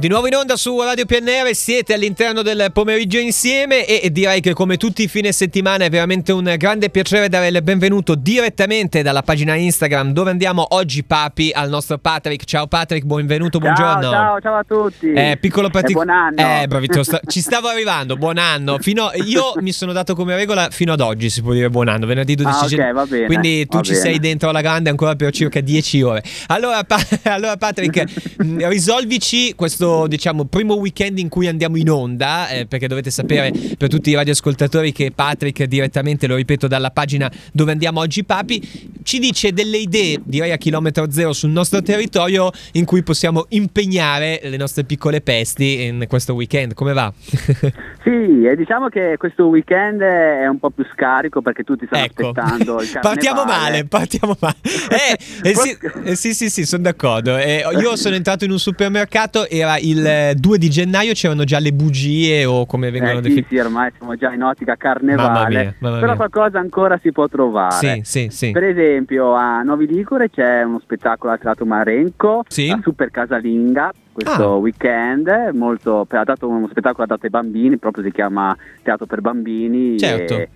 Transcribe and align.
Di 0.00 0.08
nuovo 0.08 0.28
in 0.28 0.34
onda 0.34 0.56
su 0.56 0.80
Radio 0.80 1.04
PNR, 1.04 1.52
siete 1.52 1.92
all'interno 1.92 2.40
del 2.40 2.70
pomeriggio 2.72 3.18
insieme 3.18 3.84
e 3.84 4.10
direi 4.10 4.40
che 4.40 4.54
come 4.54 4.78
tutti 4.78 5.02
i 5.02 5.08
fine 5.08 5.30
settimana 5.30 5.84
è 5.84 5.90
veramente 5.90 6.32
un 6.32 6.54
grande 6.56 6.88
piacere 6.88 7.28
dare 7.28 7.48
il 7.48 7.60
benvenuto 7.62 8.14
direttamente 8.14 9.02
dalla 9.02 9.22
pagina 9.22 9.56
Instagram 9.56 10.14
dove 10.14 10.30
andiamo 10.30 10.64
oggi 10.70 11.04
papi 11.04 11.50
al 11.54 11.68
nostro 11.68 11.98
Patrick. 11.98 12.44
Ciao 12.44 12.66
Patrick, 12.66 13.04
benvenuto, 13.04 13.58
buongiorno. 13.58 14.10
Ciao, 14.10 14.40
ciao, 14.40 14.40
ciao 14.40 14.54
a 14.54 14.64
tutti. 14.66 15.12
Eh, 15.12 15.36
piccolo 15.38 15.68
partic- 15.68 15.92
buon 15.92 16.08
anno. 16.08 16.62
Eh, 16.62 16.66
bravissimo, 16.66 17.02
sta- 17.02 17.20
ci 17.26 17.42
stavo 17.42 17.68
arrivando, 17.68 18.16
buon 18.16 18.38
anno. 18.38 18.78
Fino, 18.80 19.10
io 19.26 19.52
mi 19.60 19.72
sono 19.72 19.92
dato 19.92 20.14
come 20.14 20.34
regola 20.34 20.68
fino 20.70 20.94
ad 20.94 21.00
oggi, 21.02 21.28
si 21.28 21.42
può 21.42 21.52
dire 21.52 21.68
buon 21.68 21.88
anno, 21.88 22.06
venerdì 22.06 22.36
12 22.36 22.74
ah. 22.74 22.78
Okay, 22.78 22.92
va 22.94 23.04
bene, 23.04 23.26
Quindi 23.26 23.66
tu 23.66 23.82
ci 23.82 23.92
bene. 23.92 24.02
sei 24.02 24.18
dentro 24.18 24.48
alla 24.48 24.62
grande 24.62 24.88
ancora 24.88 25.14
per 25.14 25.30
circa 25.30 25.60
10 25.60 26.00
ore. 26.00 26.22
Allora, 26.46 26.84
pa- 26.84 26.96
allora 27.24 27.58
Patrick, 27.58 28.04
mh, 28.42 28.66
risolvici 28.66 29.52
questo, 29.54 29.88
diciamo, 30.06 30.44
primo 30.44 30.74
weekend 30.74 31.18
in 31.18 31.28
cui 31.28 31.46
andiamo 31.46 31.76
in 31.76 31.90
onda, 31.90 32.48
eh, 32.48 32.66
perché 32.66 32.88
dovete 32.88 33.10
sapere 33.10 33.52
per 33.76 33.88
tutti 33.88 34.10
i 34.10 34.14
radioascoltatori 34.14 34.92
che 34.92 35.12
Patrick 35.14 35.64
direttamente, 35.64 36.26
lo 36.26 36.36
ripeto, 36.36 36.66
dalla 36.66 36.90
pagina 36.90 37.30
dove 37.52 37.72
andiamo 37.72 38.00
oggi 38.00 38.24
papi, 38.24 38.60
ci 39.02 39.18
dice 39.18 39.52
delle 39.52 39.78
idee, 39.78 40.20
direi 40.24 40.52
a 40.52 40.56
chilometro 40.56 41.10
zero 41.10 41.32
sul 41.32 41.50
nostro 41.50 41.82
territorio 41.82 42.50
in 42.72 42.84
cui 42.84 43.02
possiamo 43.02 43.46
impegnare 43.50 44.40
le 44.44 44.56
nostre 44.56 44.84
piccole 44.84 45.20
pesti 45.20 45.84
in 45.84 46.04
questo 46.08 46.34
weekend. 46.34 46.74
Come 46.74 46.92
va? 46.92 47.12
Sì, 48.02 48.44
e 48.46 48.56
diciamo 48.56 48.88
che 48.88 49.16
questo 49.18 49.46
weekend 49.46 50.00
è 50.00 50.46
un 50.46 50.58
po' 50.58 50.70
più 50.70 50.86
scarico 50.94 51.42
perché 51.42 51.64
tutti 51.64 51.84
stanno 51.84 52.04
Ecco. 52.04 52.28
aspettando 52.28 52.80
il 52.80 52.88
carnevale. 52.90 53.00
Partiamo 53.00 53.44
male, 53.44 53.84
partiamo 53.84 54.36
male. 54.40 54.56
Eh, 54.90 55.50
eh, 55.50 55.54
sì, 55.54 55.76
eh, 56.04 56.16
sì, 56.16 56.34
sì, 56.34 56.50
sì, 56.50 56.64
sono 56.64 56.82
d'accordo. 56.82 57.36
Eh, 57.36 57.62
io 57.78 57.96
sono 57.96 58.14
entrato 58.14 58.44
in 58.44 58.50
un 58.50 58.58
supermercato, 58.58 59.48
era 59.48 59.76
il 59.82 60.04
eh, 60.06 60.34
2 60.36 60.58
di 60.58 60.68
gennaio, 60.70 61.12
c'erano 61.12 61.44
già 61.44 61.58
le 61.58 61.72
bugie 61.72 62.44
o 62.44 62.66
come 62.66 62.90
vengono 62.90 63.12
Eh, 63.12 63.16
sì, 63.16 63.20
definite. 63.22 63.46
sì, 63.48 63.58
ormai 63.58 63.90
siamo 63.96 64.16
già 64.16 64.32
in 64.32 64.42
ottica 64.42 64.76
Mamma 64.80 64.94
carnevale, 64.94 65.48
mia, 65.62 65.74
mamma 65.78 65.94
però 65.98 66.06
mia. 66.08 66.16
qualcosa 66.16 66.58
ancora 66.58 66.98
si 67.02 67.12
può 67.12 67.28
trovare. 67.28 67.72
Sì, 67.74 68.00
sì, 68.04 68.28
sì. 68.30 68.50
Per 68.52 68.64
esempio 68.64 69.34
a 69.34 69.62
Novi 69.62 69.86
Ligure 69.86 70.30
c'è 70.30 70.62
uno 70.62 70.80
spettacolo 70.80 71.32
al 71.32 71.38
Teatro 71.38 71.64
Marenco, 71.66 72.44
Sì. 72.48 72.68
la 72.68 72.78
Super 72.82 73.10
Casalinga, 73.10 73.92
questo 74.12 74.52
Ah. 74.52 74.56
weekend, 74.56 75.50
molto, 75.54 76.06
ha 76.08 76.24
dato 76.24 76.48
uno 76.48 76.68
spettacolo 76.70 77.04
adatto 77.04 77.24
ai 77.24 77.30
bambini, 77.30 77.78
proprio 77.78 78.04
si 78.04 78.10
chiama 78.12 78.56
Teatro 78.82 79.06
per 79.06 79.20
Bambini. 79.20 79.98
Certo. 79.98 80.34
e 80.34 80.48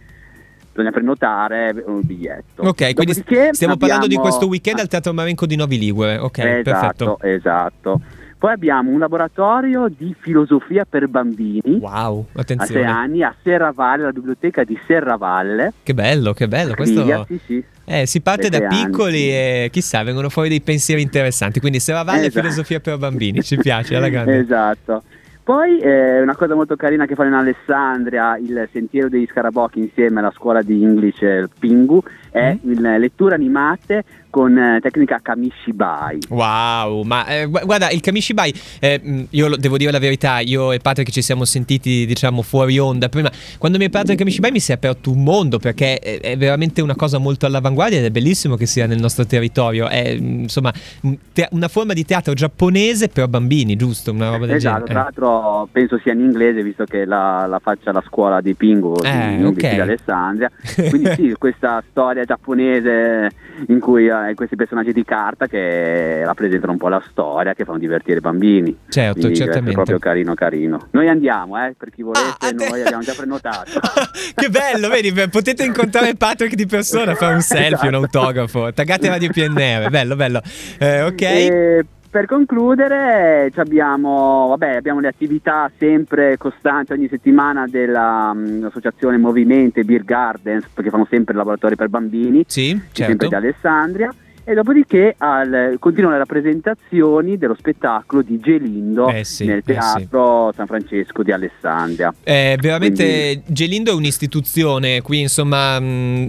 bisogna 0.73 0.91
prenotare 0.91 1.73
un 1.87 2.01
biglietto. 2.03 2.63
Ok, 2.63 2.95
quindi 2.95 3.15
Dopodiché 3.15 3.51
stiamo 3.55 3.77
parlando 3.77 4.09
di 4.09 4.15
abbiamo- 4.17 4.25
questo 4.29 4.49
weekend 4.49 4.81
al 4.81 4.89
Teatro 4.89 5.13
Marenco 5.13 5.47
di 5.47 5.55
Novi 5.55 5.79
Ligure. 5.79 6.17
Ok, 6.17 6.39
esatto, 6.39 6.63
perfetto. 6.65 7.19
esatto. 7.21 8.01
Poi 8.45 8.53
abbiamo 8.53 8.91
un 8.91 8.99
laboratorio 8.99 9.89
di 9.89 10.15
filosofia 10.19 10.85
per 10.85 11.09
bambini 11.09 11.79
Wow, 11.81 12.27
a 12.35 12.43
sei 12.45 12.57
attenzione. 12.57 12.85
anni 12.85 13.23
a 13.23 13.35
Serravalle, 13.43 14.03
alla 14.03 14.13
biblioteca 14.13 14.65
di 14.65 14.79
Serravalle. 14.87 15.73
Che 15.83 15.95
bello, 15.95 16.35
che 16.35 16.47
bello. 16.47 16.75
Questo... 16.75 16.99
Siviglia, 17.01 17.25
sì, 17.27 17.41
sì. 17.47 17.65
Eh, 17.87 18.05
si 18.05 18.21
parte 18.21 18.51
da 18.51 18.59
Sei 18.59 18.67
anni. 18.67 18.85
piccoli 18.85 19.31
e 19.31 19.69
chissà, 19.73 20.03
vengono 20.03 20.29
fuori 20.29 20.51
dei 20.51 20.61
pensieri 20.61 21.01
interessanti. 21.01 21.59
Quindi 21.59 21.81
Serravalle 21.81 22.27
Esatto. 22.27 22.41
filosofia 22.43 22.81
per 22.81 22.99
bambini, 22.99 23.43
ci 23.43 23.57
piace, 23.57 23.97
alla 23.97 24.11
grande. 24.11 24.37
Esatto. 24.37 25.05
Poi 25.43 25.79
eh, 25.79 26.21
una 26.21 26.37
cosa 26.37 26.55
molto 26.55 26.77
carina 26.77 27.07
che 27.07 27.15
fanno 27.15 27.29
in 27.29 27.35
Alessandria, 27.37 28.37
il 28.37 28.69
Sentiero 28.73 29.09
degli 29.09 29.27
Scarabocchi 29.31 29.79
insieme 29.79 30.21
alla 30.21 30.33
scuola 30.35 30.61
di 30.63 30.83
English 30.83 31.23
eh, 31.23 31.49
Pingu, 31.59 32.03
è 32.31 32.59
Mm. 32.63 32.71
il 32.73 32.81
letture 32.99 33.35
animate 33.35 34.05
con 34.35 34.59
eh, 34.59 34.81
tecnica 34.83 35.21
Kamishibai. 35.23 36.19
Wow, 36.31 37.03
ma 37.03 37.25
eh, 37.29 37.47
gu- 37.47 37.65
guarda, 37.65 37.89
il 37.91 38.01
Kamishibai, 38.01 38.53
eh, 38.81 39.01
mh, 39.01 39.23
io 39.31 39.47
lo- 39.47 39.57
devo 39.57 39.77
dire 39.77 39.93
la 39.93 40.01
verità, 40.01 40.41
io 40.41 40.73
e 40.73 40.81
Patrick 40.81 41.13
ci 41.13 41.23
siamo 41.23 41.45
sentiti, 41.45 42.05
diciamo, 42.05 42.43
fuori 42.43 42.77
onda 42.81 43.09
prima. 43.09 43.31
Quando 43.59 43.79
mi 43.79 43.85
hai 43.85 43.91
parlato 43.91 44.09
del 44.13 44.19
Kamishibai 44.19 44.51
mi 44.51 44.59
si 44.59 44.73
è 44.73 44.75
aperto 44.75 45.13
un 45.13 45.23
mondo 45.23 45.61
perché 45.61 46.01
è, 46.01 46.19
è 46.21 46.37
veramente 46.37 46.83
una 46.83 46.97
cosa 46.97 47.19
molto 47.19 47.47
all'avanguardia 47.47 47.99
ed 48.01 48.07
è 48.07 48.11
bellissimo 48.11 48.57
che 48.57 48.67
sia 48.67 48.87
nel 48.89 48.99
nostro 48.99 49.25
territorio. 49.25 49.87
È, 49.89 50.17
mh, 50.19 50.41
insomma, 50.43 50.73
un 51.03 51.17
te- 51.33 51.49
una 51.53 51.69
forma 51.69 51.93
di 51.93 52.05
teatro 52.05 52.35
giapponese 52.35 53.07
per 53.11 53.29
bambini, 53.29 53.77
giusto? 53.77 54.11
Una 54.11 54.31
roba 54.31 54.47
del 54.47 54.57
Esatto, 54.57 54.85
tra 54.87 54.87
genere. 54.87 55.05
l'altro 55.05 55.69
penso 55.71 55.97
sia 56.03 56.13
in 56.13 56.19
inglese 56.21 56.61
visto 56.65 56.83
che 56.87 57.05
la, 57.05 57.47
la 57.47 57.61
faccia 57.61 57.93
la 57.93 58.03
scuola 58.05 58.41
di 58.41 58.55
Pingu 58.55 58.95
di, 59.01 59.07
Eh, 59.07 59.11
English 59.13 59.63
ok. 59.65 59.75
di 59.75 59.81
Alessandria. 59.81 60.51
Quindi 60.89 61.11
sì, 61.15 61.35
questa 61.39 61.81
storia 61.89 62.25
giapponese 62.25 63.31
in 63.69 63.79
cui 63.79 64.09
hai 64.25 64.35
questi 64.35 64.57
personaggi 64.57 64.93
di 64.93 65.05
carta 65.05 65.47
che 65.47 66.25
rappresentano 66.25 66.73
un 66.73 66.79
po' 66.79 66.89
la 66.89 67.03
storia, 67.11 67.55
che 67.55 67.65
fanno 67.65 67.79
divertire 67.79 68.19
i 68.19 68.21
bambini. 68.21 68.77
Certo, 68.89 69.21
Quindi 69.21 69.37
certamente. 69.37 69.73
proprio 69.73 69.99
carino 69.99 70.35
carino. 70.35 70.89
Noi 70.91 71.09
andiamo, 71.09 71.57
eh, 71.65 71.75
per 71.77 71.91
chi 71.91 72.03
volete, 72.03 72.23
Ah, 72.41 72.51
noi 72.51 72.83
abbiamo 72.83 73.03
già 73.03 73.15
prenotato. 73.17 73.71
che 74.35 74.49
bello, 74.49 74.89
vedi, 74.89 75.13
potete 75.29 75.65
incontrare 75.65 76.15
Patrick 76.15 76.55
di 76.55 76.67
persona, 76.67 77.15
fare 77.15 77.35
un 77.35 77.41
selfie, 77.41 77.89
un 77.89 77.95
Esatto. 77.95 78.19
autografo. 78.21 78.73
Taggate 78.73 79.09
Radio 79.09 79.31
PNR, 79.31 79.89
bello, 79.91 80.17
bello. 80.17 80.41
Eh, 80.79 81.03
ok. 81.03 81.21
E 81.23 81.85
per 82.15 82.27
concludere 82.27 83.51
abbiamo, 83.57 84.47
vabbè, 84.51 84.77
abbiamo 84.77 85.01
le 85.01 85.09
attività 85.09 85.69
sempre 85.77 86.37
costanti 86.37 86.93
ogni 86.93 87.09
settimana 87.09 87.67
dell'associazione 87.67 89.17
Movimento 89.19 89.81
e 89.81 89.85
Beer 89.85 90.05
Gardens 90.05 90.65
perché 90.73 90.91
fanno 90.91 91.09
sempre 91.11 91.35
laboratori 91.35 91.75
per 91.75 91.89
bambini, 91.89 92.45
Sì, 92.47 92.69
sempre 92.69 92.93
certo. 92.93 93.27
di 93.27 93.35
Alessandria. 93.35 94.15
E 94.47 94.53
dopodiché 94.53 95.15
al- 95.17 95.77
continuano 95.79 96.17
le 96.17 96.21
rappresentazioni 96.21 97.39
dello 97.39 97.55
spettacolo 97.59 98.21
di 98.21 98.39
Gelindo 98.41 99.09
Eh 99.09 99.25
sì, 99.25 99.47
nel 99.47 99.59
eh 99.59 99.63
sì. 99.65 99.73
teatro 99.73 100.53
San 100.55 100.67
Francesco 100.67 101.23
di 101.23 101.33
Alessandria. 101.33 102.13
Eh, 102.23 102.59
veramente 102.61 103.41
Gelindo 103.47 103.91
è 103.91 103.95
un'istituzione, 103.95 105.01
qui 105.01 105.21
insomma 105.21 105.81
mh, 105.81 105.85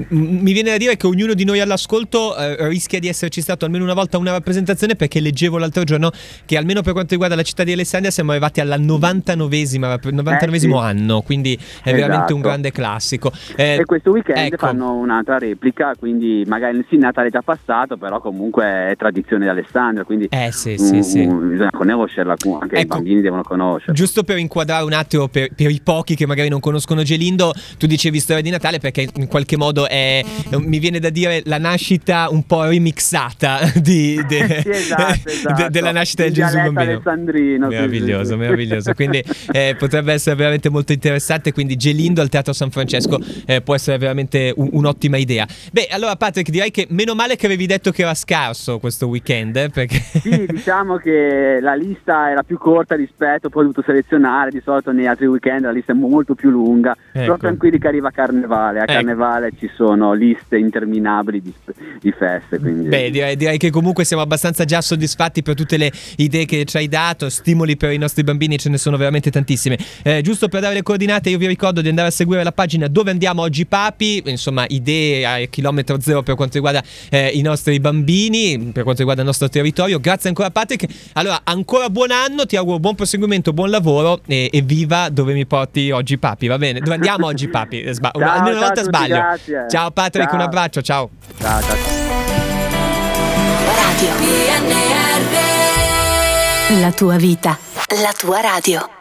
m- 0.08 0.40
mi 0.42 0.54
viene 0.54 0.70
da 0.72 0.78
dire 0.78 0.96
che 0.96 1.08
ognuno 1.08 1.34
di 1.34 1.44
noi 1.44 1.60
all'ascolto 1.60 2.38
eh, 2.38 2.70
rischia 2.70 3.00
di 3.00 3.10
esserci 3.10 3.42
stato 3.42 3.66
almeno 3.66 3.84
una 3.84 3.94
volta 3.94 4.16
a 4.16 4.20
una 4.22 4.32
rappresentazione 4.32 4.96
perché 4.96 5.20
leggevo 5.20 5.58
l'altro 5.58 5.84
giorno 5.84 6.10
che 6.46 6.56
almeno 6.56 6.82
per 6.82 6.94
quanto 6.94 7.12
riguarda 7.12 7.36
la 7.36 7.44
città 7.44 7.66
di 7.66 7.74
Alessandria 7.74 8.12
siamo 8.12 8.32
arrivati 8.32 8.62
alla 8.62 8.78
99esima, 8.78 9.88
rapp- 9.88 10.06
99esimo 10.06 10.54
Eh 10.54 10.60
sì. 10.60 10.72
anno, 10.74 11.22
quindi 11.22 11.60
è 11.84 11.94
veramente 11.94 12.32
un 12.32 12.40
Esatto. 12.40 12.40
grande 12.40 12.72
classico. 12.72 13.32
Eh, 13.58 13.76
e 13.82 13.86
questo 13.86 14.12
weekend 14.12 14.54
ecco. 14.54 14.66
fanno 14.68 14.94
un'altra 14.94 15.38
replica, 15.38 15.94
quindi 16.00 16.44
magari 16.48 16.84
sì, 16.90 16.96
Natale 16.98 17.28
è 17.28 17.32
già 17.32 17.42
passato, 17.42 17.98
però 18.06 18.22
comunque 18.22 18.64
è 18.92 18.94
tradizione 18.96 19.46
di 19.46 19.50
Alessandria, 19.50 20.04
quindi 20.04 20.28
Eh 20.30 20.52
sì, 20.52 20.78
sì, 20.78 20.98
mm, 20.98 21.00
sì. 21.00 21.26
mm, 21.26 21.50
bisogna 21.50 21.72
conoscerla, 21.72 22.36
anche 22.62 22.76
i 22.76 22.82
Ecco. 22.82 22.98
bambini 22.98 23.20
devono 23.20 23.42
conoscerla. 23.42 23.94
Giusto 23.94 24.22
per 24.24 24.38
inquadrare 24.38 24.84
un 24.84 24.94
attimo 24.94 25.28
per, 25.28 25.50
per 25.56 25.72
i 25.72 25.82
pochi 25.84 26.14
che 26.16 26.28
magari 26.28 26.48
non 26.48 26.60
conoscono 26.60 27.02
Gelindo, 27.02 27.52
tu 27.80 27.88
dicevi 27.88 28.20
storia 28.20 28.44
di 28.44 28.52
Natale 28.52 28.78
perché 28.78 29.08
in 29.16 29.26
qualche 29.28 29.58
modo 29.58 29.88
è, 29.90 30.22
mi 30.52 30.78
viene 30.78 31.00
da 31.00 31.10
dire, 31.10 31.42
la 31.46 31.58
nascita 31.58 32.28
un 32.30 32.44
po' 32.44 32.62
remixata 32.66 33.72
di, 33.82 34.24
de- 34.28 34.44
Sì, 34.62 34.70
esatto, 34.70 35.14
de- 35.26 35.32
esatto. 35.32 35.70
della 35.70 35.92
nascita 35.92 36.22
del 36.24 36.34
Gesù 36.34 36.58
bambino. 36.58 36.80
alessandrino, 36.82 37.70
sì, 37.72 37.76
Meraviglioso, 37.76 38.24
sì, 38.26 38.30
sì. 38.32 38.36
meraviglioso. 38.38 38.94
Quindi 38.94 39.24
eh, 39.52 39.76
potrebbe 39.80 40.14
essere 40.14 40.36
veramente 40.36 40.70
molto 40.70 40.94
interessante. 40.94 41.52
Quindi 41.54 41.76
Gelindo 41.76 42.22
al 42.22 42.30
Teatro 42.30 42.54
San 42.54 42.70
Francesco 42.70 43.20
eh, 43.48 43.62
può 43.62 43.74
essere 43.74 43.98
veramente 43.98 44.54
un- 44.56 44.70
un'ottima 44.74 45.18
idea. 45.18 45.48
Beh, 45.72 45.88
allora 45.90 46.16
Patrick, 46.18 46.52
direi 46.52 46.70
che 46.70 46.86
meno 46.92 47.16
male 47.16 47.36
che 47.36 47.48
avevi 47.48 47.66
detto 47.66 47.94
che 47.96 48.02
era 48.02 48.14
scarso 48.14 48.78
questo 48.78 49.08
weekend, 49.08 49.56
eh, 49.56 49.70
perché... 49.70 49.98
Sì, 50.00 50.46
diciamo 50.46 50.98
che 50.98 51.60
la 51.62 51.74
lista 51.74 52.30
era 52.30 52.44
più 52.44 52.58
corta 52.58 52.96
rispetto, 52.96 53.50
poi 53.50 53.64
ho 53.64 53.68
dovuto 53.68 53.84
selezionare, 53.86 54.52
di 54.52 54.62
solito 54.64 54.92
nei 54.92 55.08
altri 55.08 55.26
weekend 55.26 55.64
la 55.64 55.72
lista 55.72 55.94
è 55.94 55.96
molto 55.96 56.36
più 56.36 56.50
lunga, 56.50 56.92
Ecco. 56.92 57.20
però 57.20 57.38
tranquilli 57.38 57.80
che 57.80 57.88
arriva 57.88 58.12
Carnevale, 58.12 58.80
a 58.80 58.84
Ecco. 58.84 58.94
Carnevale 58.94 59.52
ci 59.58 59.70
sono 59.74 60.14
liste 60.14 60.58
interminabili 60.58 61.42
di, 61.42 61.54
di 62.02 62.12
feste, 62.12 62.60
quindi... 62.60 62.90
Beh, 62.90 63.10
direi, 63.10 63.36
direi 63.38 63.58
che 63.58 63.70
comunque 63.70 64.04
siamo 64.04 64.22
abbastanza 64.22 64.66
già 64.66 64.82
soddisfatti 64.82 65.42
per 65.42 65.56
tutte 65.56 65.78
le 65.78 65.90
idee 66.18 66.46
che 66.46 66.66
ci 66.66 66.78
hai 66.78 66.90
dato, 66.90 67.30
stimoli 67.30 67.78
per 67.78 67.92
i 67.92 67.98
nostri 67.98 68.24
bambini 68.24 68.58
ce 68.58 68.70
ne 68.70 68.78
sono 68.78 68.98
veramente 68.98 69.32
tantissime. 69.32 69.78
Eh, 70.04 70.22
giusto 70.22 70.50
per 70.50 70.60
dare 70.60 70.74
le 70.74 70.84
coordinate, 70.84 71.30
io 71.30 71.38
vi 71.38 71.48
ricordo 71.48 71.80
di 71.82 71.88
andare 71.88 72.10
a 72.10 72.12
seguire 72.12 72.44
la 72.44 72.52
pagina 72.52 72.88
dove 72.88 73.12
andiamo 73.12 73.42
oggi 73.42 73.66
papi, 73.66 74.22
insomma 74.26 74.66
idee 74.68 75.26
a 75.26 75.46
chilometro 75.46 76.00
zero 76.02 76.24
per 76.24 76.36
quanto 76.36 76.56
riguarda 76.56 76.84
eh, 77.10 77.28
i 77.28 77.42
nostri 77.42 77.80
bambini, 77.80 77.85
per 78.72 78.84
quanto 78.84 79.00
riguarda 79.00 79.22
il 79.22 79.28
nostro 79.28 79.50
territorio. 79.50 80.00
Grazie 80.00 80.30
ancora 80.30 80.50
Patrick. 80.52 80.86
Allora, 81.14 81.42
ancora 81.44 81.90
buon 81.90 82.12
anno, 82.12 82.46
ti 82.46 82.56
auguro 82.56 82.80
buon 82.80 82.96
proseguimento, 82.96 83.54
buon 83.54 83.70
lavoro 83.70 84.22
e, 84.28 84.50
e 84.52 84.62
viva 84.62 85.10
dove 85.10 85.34
mi 85.34 85.46
porti 85.46 85.92
oggi 85.92 86.18
papi, 86.18 86.48
va 86.48 86.58
bene? 86.58 86.80
Dove 86.80 86.96
andiamo 86.96 87.26
oggi 87.28 87.48
papi? 87.48 87.82
Eh, 87.82 87.94
sba- 87.94 88.12
Ciao, 88.18 88.30
almeno 88.30 88.58
una 88.58 88.66
volta 88.68 88.84
sbaglio. 88.84 89.16
grazie. 89.16 89.66
Ciao 89.70 89.92
Patrick, 89.92 90.32
un 90.32 90.38
Ciao. 90.40 90.48
abbraccio, 90.48 90.82
ciao. 90.82 91.10
Ciao, 91.40 91.62
ciao. 91.62 91.76
Radio 93.66 94.10
PNR 94.18 95.24
La 96.82 96.92
tua 96.92 97.16
vita, 97.18 97.58
la 98.02 98.14
tua 98.18 98.42
radio. 98.42 98.95